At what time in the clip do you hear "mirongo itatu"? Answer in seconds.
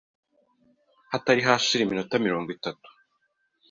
2.25-2.87